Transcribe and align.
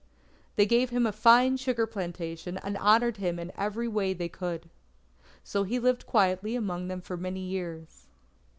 They 0.55 0.65
gave 0.65 0.89
him 0.89 1.05
a 1.05 1.11
fine 1.11 1.57
sugar 1.57 1.85
plantation, 1.85 2.57
and 2.57 2.75
honoured 2.75 3.17
him 3.17 3.37
in 3.37 3.51
every 3.55 3.87
way 3.87 4.13
they 4.15 4.29
could. 4.29 4.67
So 5.43 5.61
he 5.63 5.77
lived 5.77 6.07
quietly 6.07 6.55
among 6.55 6.87
them 6.87 7.01
for 7.01 7.17
many 7.17 7.41
years. 7.41 8.07